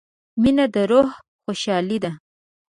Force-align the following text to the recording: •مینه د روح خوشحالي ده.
•مینه 0.41 0.65
د 0.73 0.75
روح 0.91 1.09
خوشحالي 1.43 1.97
ده. 2.03 2.11